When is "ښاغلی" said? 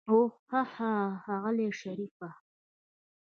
1.23-1.67